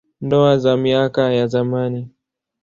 Ndoa 0.21 0.57
za 0.57 0.77
miaka 0.77 1.33
ya 1.33 1.47
zamani. 1.47 2.09